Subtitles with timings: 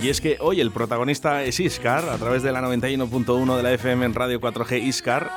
[0.00, 3.72] Y es que hoy el protagonista es Iscar, a través de la 91.1 de la
[3.72, 5.30] FM en Radio 4G Iscar.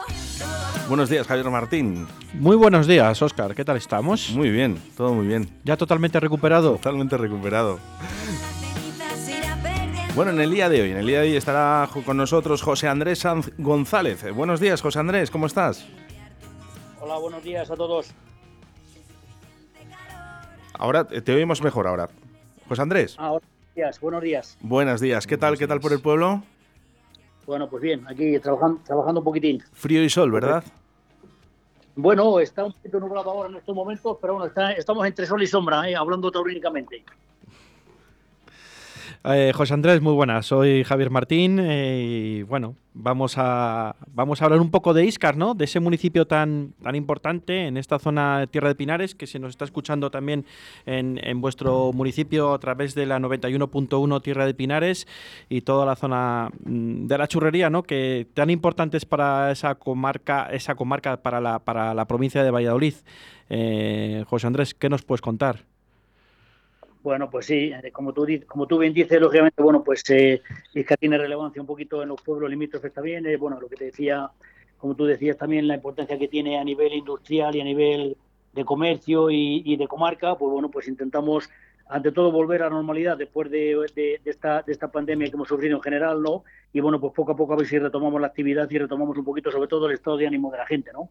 [0.87, 2.07] Buenos días, Javier Martín.
[2.33, 3.55] Muy buenos días, Oscar.
[3.55, 4.29] ¿Qué tal estamos?
[4.31, 5.49] Muy bien, todo muy bien.
[5.63, 6.73] ¿Ya totalmente recuperado?
[6.73, 7.79] Totalmente recuperado.
[10.15, 12.87] Bueno, en el día de hoy, en el día de hoy estará con nosotros José
[12.87, 14.31] Andrés Sanz González.
[14.33, 15.87] Buenos días, José Andrés, ¿cómo estás?
[16.99, 18.11] Hola, buenos días a todos.
[20.73, 22.09] Ahora te oímos mejor ahora.
[22.71, 23.15] José Andrés.
[23.19, 24.57] Ahora, días, buenos días.
[24.61, 25.27] Buenos días.
[25.27, 25.57] ¿Qué tal?
[25.57, 26.41] ¿Qué tal por el pueblo?
[27.45, 29.61] Bueno, pues bien, aquí trabajando, trabajando un poquitín.
[29.73, 30.63] Frío y sol, ¿verdad?
[31.97, 35.47] Bueno, está un poquito nublado ahora en estos momentos, pero bueno, estamos entre sol y
[35.47, 35.97] sombra, ¿eh?
[35.97, 37.03] hablando taurínicamente.
[39.23, 40.47] Eh, José Andrés, muy buenas.
[40.47, 45.37] Soy Javier Martín eh, y bueno, vamos a, vamos a hablar un poco de Iscar,
[45.37, 45.53] ¿no?
[45.53, 49.37] De ese municipio tan, tan importante en esta zona de Tierra de Pinares que se
[49.37, 50.47] nos está escuchando también
[50.87, 55.07] en, en vuestro municipio a través de la 91.1 Tierra de Pinares
[55.49, 57.83] y toda la zona mm, de la churrería, ¿no?
[57.83, 62.95] Que tan importantes para esa comarca, esa comarca para la, para la provincia de Valladolid.
[63.49, 65.70] Eh, José Andrés, ¿qué nos puedes contar?
[67.03, 70.41] Bueno, pues sí, eh, como tú, como tú bien dices, lógicamente, bueno, pues eh,
[70.73, 73.25] es que tiene relevancia un poquito en los pueblos limítrofes también.
[73.25, 74.29] Eh, bueno, lo que te decía,
[74.77, 78.17] como tú decías también, la importancia que tiene a nivel industrial y a nivel
[78.53, 81.49] de comercio y, de comarca, pues bueno, pues intentamos
[81.89, 85.47] ante todo volver a la normalidad después de, de, esta, de esta pandemia que hemos
[85.47, 86.43] sufrido en general, ¿no?
[86.71, 89.25] Y bueno, pues poco a poco a ver si retomamos la actividad y retomamos un
[89.25, 91.09] poquito sobre todo el estado de ánimo de la gente, ¿no?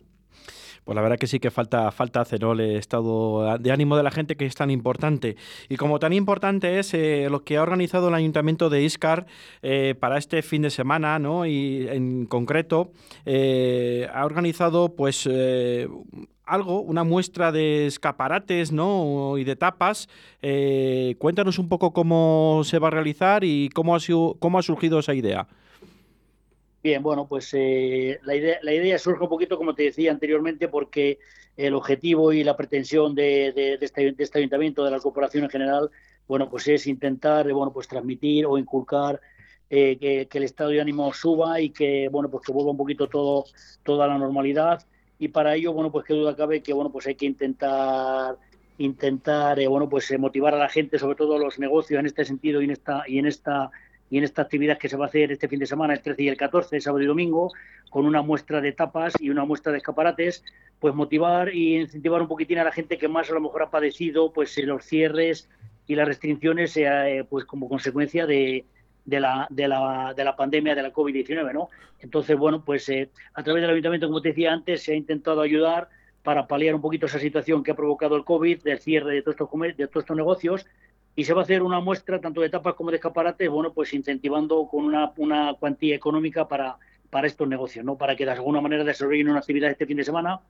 [0.90, 4.10] Pues la verdad que sí que falta, falta hacer el estado de ánimo de la
[4.10, 5.36] gente que es tan importante.
[5.68, 9.26] Y como tan importante es eh, lo que ha organizado el Ayuntamiento de Iscar
[9.62, 11.46] eh, para este fin de semana, ¿no?
[11.46, 12.90] Y en concreto
[13.24, 15.28] eh, ha organizado pues
[16.44, 19.38] algo, una muestra de escaparates ¿no?
[19.38, 20.08] y de tapas.
[21.20, 24.98] cuéntanos un poco cómo se va a realizar y cómo ha, sido, cómo ha surgido
[24.98, 25.46] esa idea.
[26.82, 30.66] Bien, bueno, pues eh, la, idea, la idea surge un poquito, como te decía anteriormente,
[30.68, 31.18] porque
[31.56, 35.90] el objetivo y la pretensión de, este, este, ayuntamiento, de la corporación en general,
[36.26, 39.20] bueno, pues es intentar, bueno, pues transmitir o inculcar
[39.68, 43.08] eh, que, el estado de ánimo suba y que, bueno, pues que vuelva un poquito
[43.08, 43.44] todo,
[43.82, 44.82] toda la normalidad.
[45.18, 48.38] Y para ello, bueno, pues qué duda cabe que, bueno, pues hay que intentar
[48.78, 52.24] intentar, eh, bueno, pues motivar a la gente, sobre todo a los negocios en este
[52.24, 53.70] sentido y en esta y en esta
[54.10, 56.24] y en esta actividad que se va a hacer este fin de semana, el 13
[56.24, 57.52] y el 14, sábado y domingo,
[57.88, 60.44] con una muestra de tapas y una muestra de escaparates,
[60.80, 63.70] pues motivar y incentivar un poquitín a la gente que más a lo mejor ha
[63.70, 65.48] padecido pues los cierres
[65.86, 68.64] y las restricciones eh, pues como consecuencia de,
[69.04, 71.68] de la, de, la, de la pandemia de la COVID-19, ¿no?
[72.00, 75.40] Entonces, bueno, pues eh, a través del ayuntamiento, como te decía antes, se ha intentado
[75.40, 75.88] ayudar
[76.22, 79.34] para paliar un poquito esa situación que ha provocado el COVID, del cierre de todos
[79.34, 80.66] estos, de todos estos negocios,
[81.16, 83.92] y se va a hacer una muestra tanto de tapas como de escaparates, bueno, pues
[83.92, 86.76] incentivando con una, una cuantía económica para,
[87.10, 87.96] para estos negocios, ¿no?
[87.96, 90.40] Para que de alguna manera desarrollen una actividad este fin de semana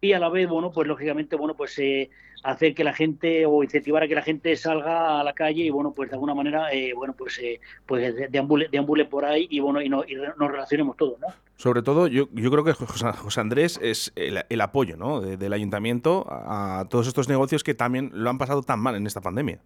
[0.00, 2.08] y a la vez, bueno, pues lógicamente, bueno, pues eh,
[2.42, 5.70] hacer que la gente o incentivar a que la gente salga a la calle y,
[5.70, 9.60] bueno, pues de alguna manera, eh, bueno, pues, eh, pues deambule, deambule, por ahí y,
[9.60, 11.26] bueno, y, no, y nos relacionemos todos, ¿no?
[11.56, 15.20] Sobre todo, yo, yo creo que José Andrés es el, el apoyo, ¿no?
[15.20, 19.20] del ayuntamiento a todos estos negocios que también lo han pasado tan mal en esta
[19.20, 19.60] pandemia.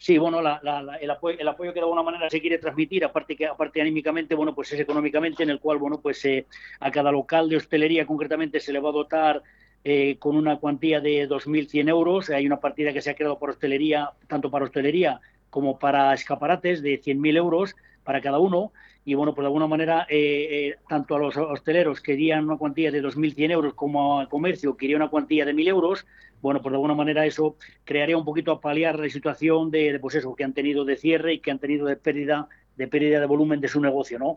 [0.00, 1.36] Sí, bueno, el, apoyo,
[1.72, 5.42] que de alguna manera se quiere transmitir, aparte que aparte anímicamente, bueno, pues es económicamente,
[5.42, 6.46] en el cual, bueno, pues eh,
[6.78, 9.42] a cada local de hostelería concretamente se le va a dotar
[9.82, 12.30] eh, con una cuantía de 2.100 euros.
[12.30, 15.20] Hay una partida que se ha creado por hostelería, tanto para hostelería
[15.50, 18.72] como para escaparates, de 100.000 euros para cada uno.
[19.04, 23.02] Y bueno, pues de alguna manera, eh, tanto a los hosteleros querían una cuantía de
[23.02, 26.06] 2.100 euros como al comercio quería una cuantía de 1.000 euros
[26.40, 30.14] bueno, pues de alguna manera eso crearía un poquito a paliar la situación de, pues
[30.14, 33.26] eso, que han tenido de cierre y que han tenido de pérdida de pérdida de
[33.26, 34.36] volumen de su negocio, ¿no?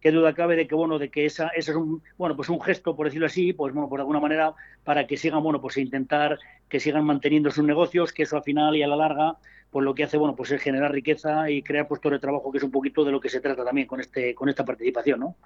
[0.00, 2.60] Qué duda cabe de que, bueno, de que esa, ese es un, bueno, pues un
[2.60, 6.38] gesto, por decirlo así, pues bueno, por alguna manera, para que sigan, bueno, pues intentar
[6.68, 9.36] que sigan manteniendo sus negocios, que eso al final y a la larga,
[9.70, 12.58] pues lo que hace, bueno, pues es generar riqueza y crear puestos de trabajo, que
[12.58, 15.36] es un poquito de lo que se trata también con este, con esta participación, ¿no?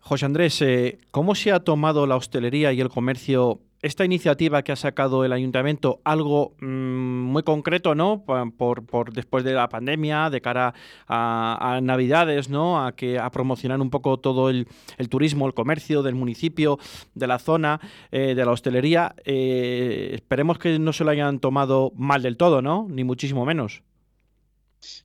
[0.00, 4.72] José Andrés, eh, ¿cómo se ha tomado la hostelería y el comercio esta iniciativa que
[4.72, 8.24] ha sacado el ayuntamiento, algo mm, muy concreto, ¿no?
[8.24, 10.74] Por, después de la pandemia, de cara
[11.06, 12.82] a, Navidades, ¿no?
[12.82, 14.66] A que a promocionar un poco todo el,
[15.10, 16.78] turismo, el comercio del municipio,
[17.14, 17.78] de la zona,
[18.10, 19.14] eh, de la hostelería.
[19.26, 22.86] Eh, esperemos que no se lo hayan tomado mal del todo, ¿no?
[22.88, 23.82] Ni muchísimo menos.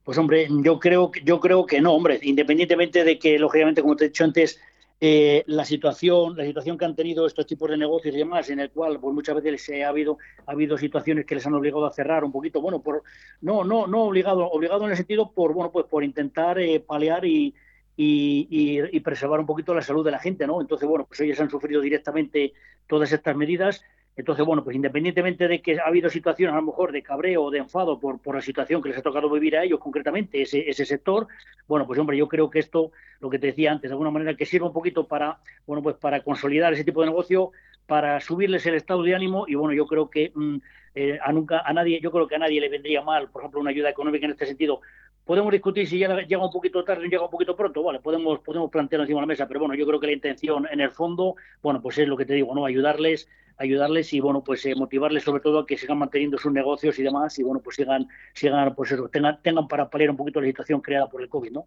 [0.04, 4.06] Pues hombre, yo creo, yo creo que no, hombre, independientemente de que, lógicamente, como te
[4.06, 4.58] he dicho antes,
[5.02, 8.60] eh, la situación la situación que han tenido estos tipos de negocios y demás en
[8.60, 11.86] el cual pues muchas veces se ha habido ha habido situaciones que les han obligado
[11.86, 13.02] a cerrar un poquito bueno por
[13.40, 17.24] no no no obligado obligado en el sentido por bueno pues por intentar eh, paliar
[17.24, 17.54] y,
[17.96, 21.48] y, preservar un poquito la salud de la gente no entonces bueno pues ellos han
[21.48, 22.52] sufrido directamente
[22.86, 23.82] todas estas medidas
[24.16, 27.50] entonces, bueno, pues independientemente de que ha habido situaciones a lo mejor de cabreo o
[27.50, 30.68] de enfado por, por la situación que les ha tocado vivir a ellos concretamente, ese,
[30.68, 31.28] ese sector,
[31.66, 32.90] bueno, pues hombre, yo creo que esto,
[33.20, 35.96] lo que te decía antes, de alguna manera que sirva un poquito para, bueno, pues
[35.96, 37.52] para consolidar ese tipo de negocio,
[37.86, 40.56] para subirles el estado de ánimo y bueno, yo creo que mm,
[40.94, 43.60] eh, a nunca a nadie, yo creo que a nadie le vendría mal, por ejemplo,
[43.60, 44.80] una ayuda económica en este sentido.
[45.24, 48.40] Podemos discutir si llega, llega un poquito tarde o llega un poquito pronto, vale, podemos,
[48.40, 50.90] podemos plantearlo encima de la mesa, pero bueno, yo creo que la intención en el
[50.90, 52.64] fondo, bueno, pues es lo que te digo, ¿no?
[52.64, 53.28] Ayudarles
[53.60, 57.02] ayudarles y bueno pues eh, motivarles sobre todo a que sigan manteniendo sus negocios y
[57.02, 58.94] demás y bueno pues sigan sigan pues
[59.42, 61.66] tengan para paliar un poquito la situación creada por el covid no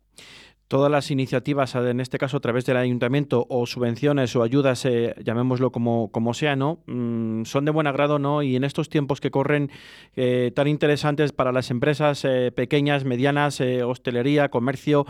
[0.68, 5.14] todas las iniciativas en este caso a través del ayuntamiento o subvenciones o ayudas eh,
[5.24, 9.22] llamémoslo como como sea no mm, son de buen agrado no y en estos tiempos
[9.22, 9.70] que corren
[10.16, 12.26] eh, tan interesantes para las empresas
[12.56, 15.06] pequeñas medianas hostelería comercio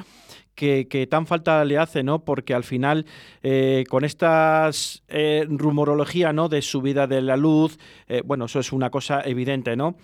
[0.55, 2.23] que, tan falta le hace, ¿no?
[2.23, 3.05] Porque al final,
[3.41, 4.69] eh, con esta
[5.07, 6.50] eh, rumorología, ¿no?
[6.50, 7.77] De subida de la luz,
[8.07, 9.95] eh, bueno, eso es una cosa evidente, ¿no?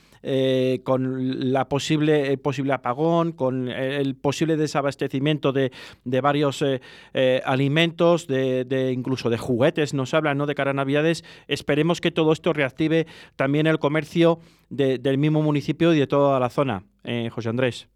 [0.84, 5.72] con la posible, posible apagón, con el posible desabastecimiento de,
[6.04, 6.62] de varios
[7.46, 10.46] alimentos, de, incluso de juguetes, nos hablan, ¿no?
[10.46, 13.08] De cara Navidades, esperemos que todo esto reactive
[13.38, 16.84] también el comercio del mismo municipio y de toda la zona.
[17.32, 17.88] José Andrés.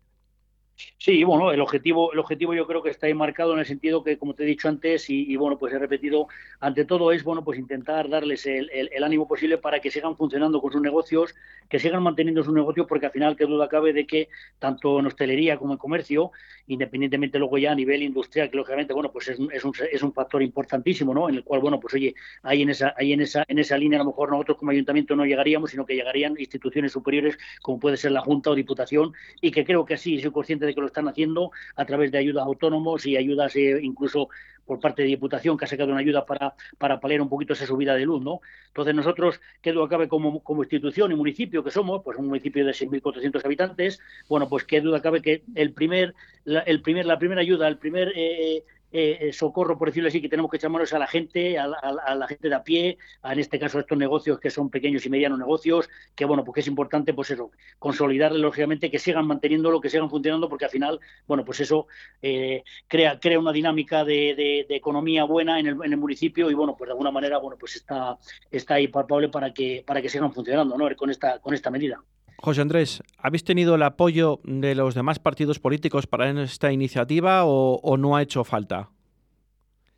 [0.97, 4.03] Sí, bueno, el objetivo, el objetivo yo creo que está ahí marcado en el sentido
[4.03, 6.27] que, como te he dicho antes, y, bueno, pues he repetido,
[6.59, 8.69] ante todo es bueno, pues intentar darles el,
[9.03, 11.35] ánimo posible para que sigan funcionando con sus negocios,
[11.69, 14.29] que sigan manteniendo sus negocios, porque al final qué duda cabe de que
[14.59, 16.31] tanto en hostelería como en comercio,
[16.67, 20.13] independientemente luego ya a nivel industrial, que lógicamente, bueno, pues es, es, un, es un
[20.13, 21.27] factor importantísimo, ¿no?
[21.29, 23.99] En el cual, bueno, pues oye, ahí en esa, ahí en esa, en esa línea
[23.99, 27.97] a lo mejor nosotros como ayuntamiento no llegaríamos, sino que llegarían instituciones superiores como puede
[27.97, 30.87] ser la Junta o Diputación, y que creo que así soy consciente de que lo
[30.87, 34.29] están haciendo a través de ayudas autónomos y ayudas eh, incluso
[34.65, 37.65] por parte de Diputación, que ha sacado una ayuda para, para paliar un poquito esa
[37.65, 38.41] subida de luz, ¿no?
[38.67, 42.65] Entonces nosotros, que duda cabe como, como institución y municipio que somos, pues un municipio
[42.65, 43.99] de 6.400 habitantes,
[44.29, 46.15] bueno, pues qué duda cabe que el primer,
[46.45, 48.63] la, el primer, la primera ayuda, el primer eh,
[48.93, 52.27] eh, socorro, por decirlo así, que tenemos que echar manos a la gente, a, la
[52.27, 55.39] gente de a pie, en este caso a estos negocios que son pequeños y medianos
[55.39, 60.09] negocios, que bueno, porque es importante, pues eso, consolidarle lógicamente, que sigan manteniéndolo, que sigan
[60.09, 61.87] funcionando, porque al final, bueno, pues eso
[62.21, 66.91] eh, crea, crea una dinámica de, economía buena en el, municipio y bueno, pues de
[66.91, 68.17] alguna manera, bueno, pues está,
[68.51, 70.95] está ahí palpable para que, para que sigan funcionando, ¿no?
[70.95, 72.03] Con esta, con esta medida.
[72.43, 77.95] José Andrés, ¿habéis tenido el apoyo de los demás partidos políticos para esta iniciativa o,
[77.97, 78.89] no ha hecho falta?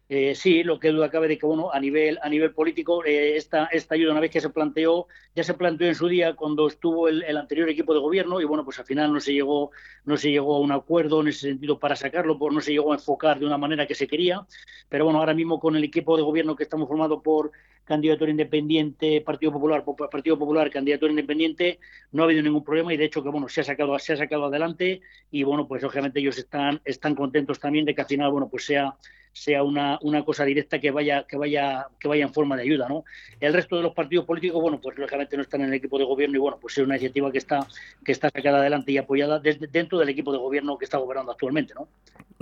[0.07, 3.38] Eh, sí, lo que duda cabe de que bueno, a nivel a nivel político eh,
[3.38, 6.68] esta esta ayuda una vez que se planteó ya se planteó en su día cuando
[6.68, 9.72] estuvo el, anterior equipo de gobierno y bueno pues al final no se llegó
[10.04, 12.92] no se llegó a un acuerdo en ese sentido para sacarlo, por no se llegó
[12.92, 14.46] a enfocar de una manera que se quería,
[14.90, 17.51] pero bueno ahora mismo con el equipo de gobierno que estamos formado por
[17.84, 21.80] candidatura independiente, Partido Popular, Partido Popular, candidatura independiente,
[22.12, 24.18] no ha habido ningún problema y de hecho que bueno, se ha sacado, se ha
[24.18, 25.01] sacado adelante
[25.31, 28.66] y bueno, pues obviamente ellos están, están contentos también de que al final, bueno, pues
[28.66, 28.96] sea
[29.36, 32.88] sea una, una cosa directa que vaya, que vaya, que vaya en forma de ayuda,
[32.88, 33.04] ¿no?
[33.42, 36.06] El resto de los partidos políticos, bueno, pues lógicamente no están en el equipo de
[36.06, 37.68] gobierno y bueno, pues es una iniciativa que está,
[38.06, 41.34] que está sacada adelante y apoyada desde, dentro del equipo de gobierno que está gobernando
[41.34, 41.89] actualmente, ¿no?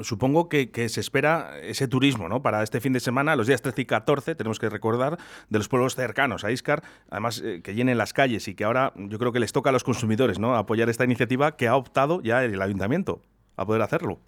[0.03, 2.43] Supongo que, se espera ese turismo, ¿no?
[2.43, 5.17] Para este fin de semana, los días 13 y 14, tenemos que recordar,
[5.50, 8.93] de los pueblos cercanos a Iscar, además eh, que llenen las calles y que ahora
[8.95, 10.55] yo creo que les toca a los consumidores, ¿no?
[10.55, 13.23] Apoyar esta iniciativa que ha optado ya el ayuntamiento
[13.55, 14.19] a poder hacerlo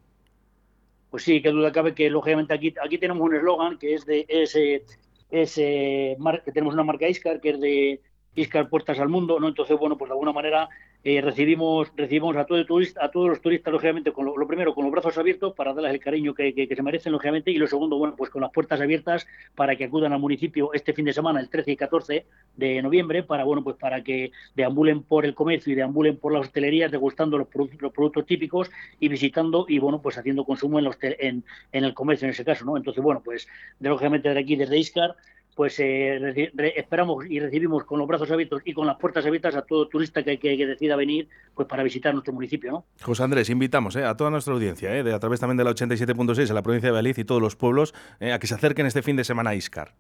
[1.15, 4.25] pues sí, que duda cabe que lógicamente aquí, aquí tenemos un eslogan que es de
[4.27, 4.84] ese,
[5.31, 8.01] ese que tenemos una marca Iscar que es de
[8.36, 9.48] Iscar Puertas al Mundo, ¿no?
[9.48, 10.67] Entonces, bueno, pues de alguna manera
[11.07, 14.85] eh, recibimos recibimos a, todo turista, a todos los turistas, lógicamente, con lo, primero, con
[14.85, 18.15] los brazos abiertos para darles el cariño que, se merecen, lógicamente, y lo segundo, bueno,
[18.17, 21.47] pues con las puertas abiertas para que acudan al municipio este fin de semana, el
[21.47, 25.75] 13 y 14 de noviembre, para, bueno, pues para que deambulen por el comercio y
[25.75, 30.43] deambulen por las hostelerías, degustando los, los productos típicos y visitando y, bueno, pues haciendo
[30.43, 32.77] consumo en, los, en, en el comercio en ese caso, ¿no?
[32.77, 33.47] Entonces, bueno, pues
[33.79, 35.15] lógicamente desde aquí, desde Iscar,
[35.55, 39.62] pues eh, esperamos y recibimos con los brazos abiertos y con las puertas abiertas a
[39.62, 42.71] todo turista que, que, decida venir pues para visitar nuestro municipio.
[42.71, 42.85] ¿no?
[43.01, 45.71] José Andrés, invitamos eh, a toda nuestra audiencia, eh, de, a través también de la
[45.71, 49.01] 87.6 en la provincia de Valladolid y todos los pueblos, a que se acerquen este
[49.01, 49.93] fin de semana a Iscar.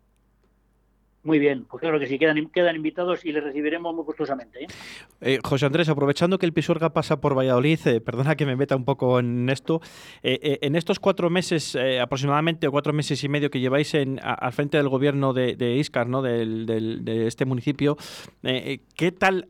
[1.25, 4.63] Muy bien, pues claro que sí, quedan, quedan invitados y les recibiremos muy gustosamente.
[4.63, 4.67] ¿eh?
[5.21, 8.75] Eh, José Andrés, aprovechando que el Pisuerga pasa por Valladolid, eh, perdona que me meta
[8.75, 9.81] un poco en esto,
[10.21, 14.77] en estos cuatro meses aproximadamente, o cuatro meses y medio que lleváis en, al frente
[14.77, 16.21] del gobierno de, de Iscar, ¿no?
[16.21, 17.97] Del, de este municipio,
[18.43, 19.47] ¿qué tal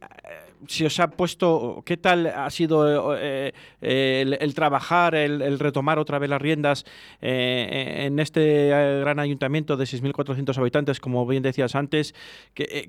[0.67, 6.19] si os ha puesto, ¿qué tal ha sido eh, eh, el, trabajar, el, retomar otra
[6.19, 6.85] vez las riendas
[7.21, 12.13] eh, en este gran ayuntamiento de 6.400 habitantes, como bien antes?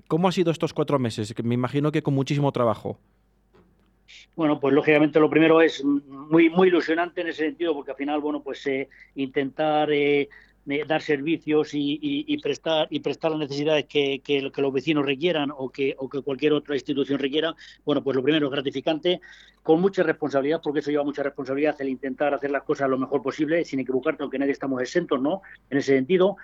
[0.09, 1.35] ¿Cómo ha sido estos cuatro meses?
[1.43, 2.99] Me imagino que con muchísimo trabajo.
[4.35, 8.21] Bueno, pues lógicamente lo primero es muy muy ilusionante en ese sentido, porque al final,
[8.21, 8.69] bueno, pues
[9.15, 9.89] intentar
[10.87, 15.95] dar servicios y, prestar y prestar las necesidades que, que, los vecinos requieran o que,
[15.99, 17.55] o que cualquier otra institución requiera,
[17.85, 19.21] bueno, pues lo primero es gratificante,
[19.63, 23.23] con mucha responsabilidad, porque eso lleva mucha responsabilidad el intentar hacer las cosas lo mejor
[23.23, 25.43] posible, sin equivocarte, aunque nadie estamos exentos, ¿no?
[25.71, 26.37] En ese sentido,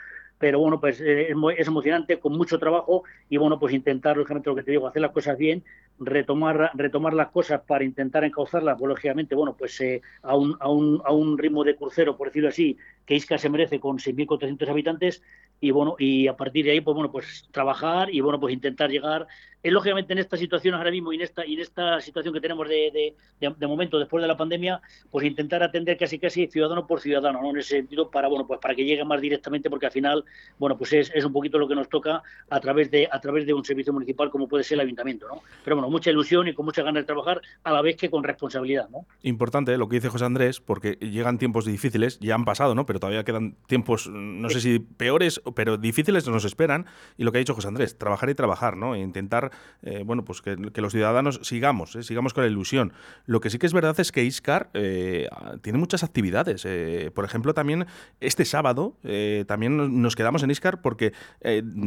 [0.43, 4.57] pero bueno, pues eh, es, emocionante, con mucho trabajo y bueno, pues intentar, lógicamente, lo
[4.57, 5.63] que te digo, hacer las cosas bien,
[6.01, 10.69] retomar, retomar las cosas para intentar encauzarlas, pues lógicamente, bueno, pues eh, a, un, a,
[10.69, 14.69] un, a un ritmo de crucero, por decirlo así, que Isca se merece con 6.400
[14.69, 15.23] habitantes
[15.61, 18.91] y bueno, y a partir de ahí, pues bueno, pues trabajar y bueno, pues intentar
[18.91, 19.29] llegar
[19.71, 22.69] lógicamente en esta situación ahora mismo y en esta, y en esta situación que tenemos
[22.69, 24.81] de, de, momento después de la pandemia,
[25.11, 27.51] pues intentar atender casi casi ciudadano por ciudadano, ¿no?
[27.51, 30.25] En ese sentido, para bueno, pues para que llegue más directamente, porque al final,
[30.59, 33.47] bueno, pues es, es un poquito lo que nos toca a través de, a través
[33.47, 35.43] de un servicio municipal como puede ser el ayuntamiento, ¿no?
[35.63, 38.25] Pero bueno, mucha ilusión y con muchas ganas de trabajar, a la vez que con
[38.25, 39.07] responsabilidad, ¿no?
[39.23, 42.85] Importante lo que dice José Andrés, porque llegan tiempos difíciles, ya han pasado, ¿no?
[42.93, 46.85] Pero todavía quedan tiempos, no sé si peores, pero difíciles nos esperan.
[47.17, 48.95] Y lo que ha dicho José Andrés, trabajar y trabajar, ¿no?
[48.95, 52.93] E intentar eh, bueno, pues que, los ciudadanos sigamos, eh, sigamos con la ilusión.
[53.25, 55.27] Lo que sí que es verdad es que Iscar eh,
[55.63, 56.67] tiene muchas actividades.
[57.15, 57.87] por ejemplo, también
[58.21, 58.99] este sábado
[59.47, 61.15] también nos quedamos en Iscar porque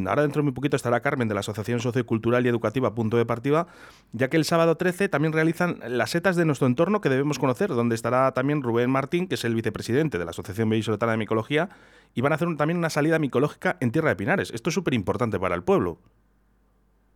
[0.07, 3.27] ahora dentro de muy poquito estará Carmen de la Asociación Sociocultural y Educativa Punto de
[3.27, 3.67] Partida,
[4.11, 7.69] ya que el sábado 13 también realizan las setas de nuestro entorno que debemos conocer,
[7.69, 11.69] donde estará también Rubén Martín, que es el vicepresidente de la Asociación Vallisoletana de Micología,
[12.13, 14.51] y van a hacer también una salida micológica en Tierra de Pinares.
[14.51, 15.99] Esto es súper importante para el pueblo.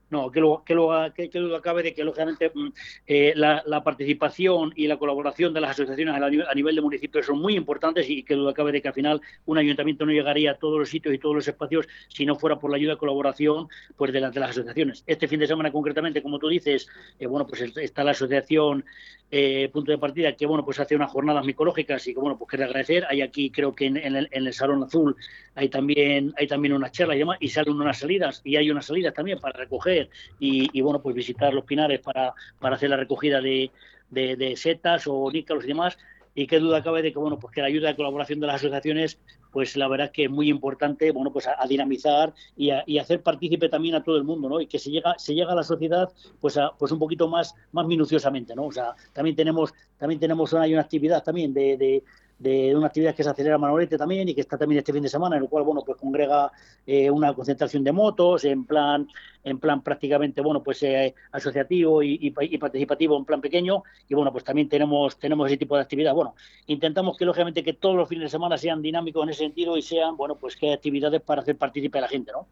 [0.09, 2.67] No, que lo, que lo, que, que acabe de que, lógicamente, mm,
[3.05, 7.55] eh, la, participación y la colaboración de las asociaciones a, nivel de municipios son muy
[7.55, 10.79] importantes y que lo acabe de que al final un ayuntamiento no llegaría a todos
[10.79, 14.11] los sitios y todos los espacios si no fuera por la ayuda y colaboración pues,
[14.11, 15.03] de, de las asociaciones.
[15.05, 16.87] Este fin de semana, concretamente, como tú dices,
[17.19, 18.83] eh, bueno, pues está la asociación
[19.31, 22.49] eh, punto de partida que bueno pues hace unas jornadas micológicas y que bueno pues
[22.49, 25.15] quiero agradecer hay aquí creo que en, el, salón azul
[25.53, 28.87] hay también hay también unas charlas y demás y salen unas salidas y hay unas
[28.87, 29.98] salidas también para recoger
[30.39, 33.71] y, bueno pues visitar los pinares para, para hacer la recogida de,
[34.09, 35.97] de, setas o nícalos y demás.
[36.35, 38.57] Y qué duda cabe de que bueno pues que la ayuda y colaboración de las
[38.57, 39.19] asociaciones
[39.51, 43.23] pues la verdad es que es muy importante bueno pues a, dinamizar y, a, hacer
[43.23, 45.63] partícipe también a todo el mundo no y que se llega se llega a la
[45.63, 46.07] sociedad
[46.39, 50.53] pues a, pues un poquito más más minuciosamente no o sea también tenemos también tenemos
[50.53, 52.03] una, hay una actividad también de
[52.39, 55.35] una actividad que se acelera Manolete también y que está también este fin de semana,
[55.35, 56.51] en el cual bueno pues congrega
[56.85, 59.07] eh, una concentración de motos en plan
[59.43, 63.83] en plan prácticamente bueno pues eh, asociativo y, participativo en plan pequeño.
[64.07, 66.13] Y bueno pues también tenemos tenemos ese tipo de actividad.
[66.13, 66.35] Bueno
[66.67, 69.81] intentamos que lógicamente que todos los fines de semana sean dinámicos en ese sentido y
[69.81, 72.47] sean bueno pues que hay actividades para hacer partícipe a la gente no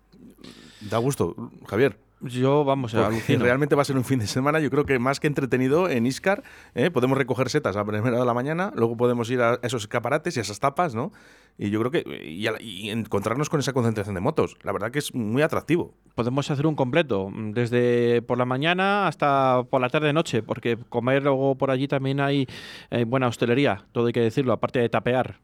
[0.89, 4.69] da gusto Javier yo, vamos, a Realmente va a ser un fin de semana, yo
[4.69, 6.43] creo que más que entretenido en Iscar.
[6.73, 6.89] ¿eh?
[6.89, 10.39] Podemos recoger setas a primera de la mañana, luego podemos ir a esos escaparates y
[10.39, 11.11] a esas tapas, ¿no?
[11.57, 12.03] Y yo creo que.
[12.23, 14.57] Y, encontrarnos con esa concentración de motos.
[14.63, 15.93] La verdad que es muy atractivo.
[16.15, 21.55] Podemos hacer un completo, desde por la mañana hasta por la tarde-noche, porque comer luego
[21.55, 22.47] por allí también hay
[22.89, 25.39] eh, buena hostelería, todo hay que decirlo, aparte de tapear.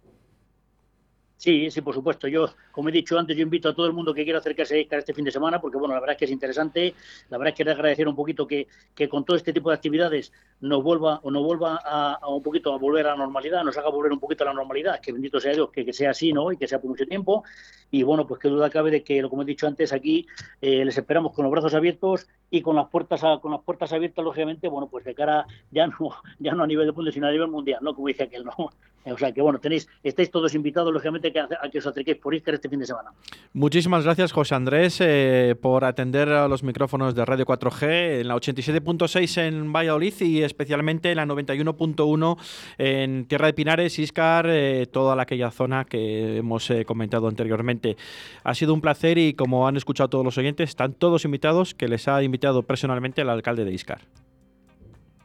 [1.43, 2.29] Sí, sí, por supuesto.
[2.29, 4.79] Yo, como he dicho antes, yo invito a todo el mundo que quiera acercarse a
[4.79, 6.95] ISCAR este fin de semana, porque bueno, la verdad es que es interesante.
[7.29, 10.31] La verdad es que agradecer un poquito que, que con todo este tipo de actividades
[10.61, 13.89] nos vuelva o nos vuelva a, un poquito a volver a la normalidad, nos haga
[13.89, 15.01] volver un poquito a la normalidad.
[15.01, 16.49] Que bendito sea Dios que, sea así, ¿no?
[16.49, 17.43] Y que sea por mucho tiempo.
[17.91, 20.25] Y bueno, pues qué duda cabe de que, como he dicho antes, aquí
[20.61, 24.23] eh, les esperamos con los brazos abiertos y con las puertas con las puertas abiertas,
[24.23, 25.95] lógicamente, bueno, pues de cara ya no
[26.39, 27.93] ya no a nivel de punto, sino a nivel mundial, ¿no?
[27.93, 28.69] Como dice aquel, ¿no?
[29.05, 32.55] O sea que bueno, tenéis estáis todos invitados, lógicamente a que os acerquéis por Iscar
[32.55, 33.11] este fin de semana.
[33.53, 38.35] Muchísimas gracias, José Andrés, eh, por atender a los micrófonos de Radio 4G en la
[38.35, 42.37] 87.6 en Valladolid y especialmente en la 91.1
[42.77, 47.97] en Tierra de Pinares, Iscar, eh, toda aquella zona que hemos eh, comentado anteriormente.
[48.43, 51.87] Ha sido un placer y como han escuchado todos los oyentes, están todos invitados, que
[51.87, 54.01] les ha invitado personalmente el alcalde de Iscar.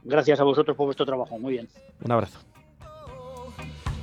[0.05, 1.39] Gracias a vosotros por vuestro trabajo.
[1.39, 1.69] Muy bien.
[2.05, 2.39] Un abrazo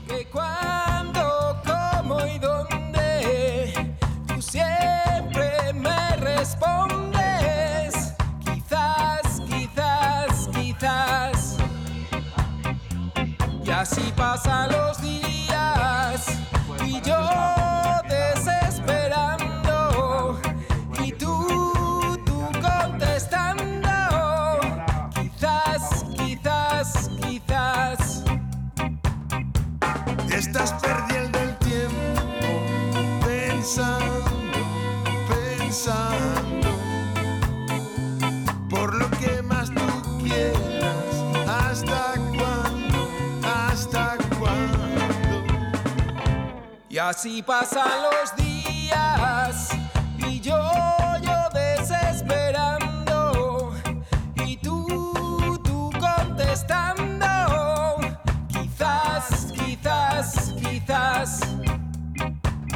[0.08, 3.96] que cuando, cómo y dónde,
[4.28, 8.14] tú siempre me respondes.
[8.44, 11.58] Quizás, quizás, quizás.
[13.66, 16.26] Y así pasan los días
[16.86, 17.55] y yo.
[47.16, 48.45] Así pasan los días.